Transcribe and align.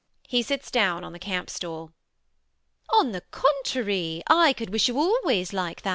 [He 0.27 0.41
sits 0.41 0.71
down 0.71 1.03
on 1.03 1.11
the 1.13 1.19
campstool]. 1.19 1.89
MRS 1.89 1.91
HUSHABYE. 2.89 2.99
On 2.99 3.11
the 3.11 3.21
contrary, 3.29 4.23
I 4.25 4.51
could 4.51 4.71
wish 4.71 4.87
you 4.87 4.97
always 4.97 5.53
like 5.53 5.83
that. 5.83 5.89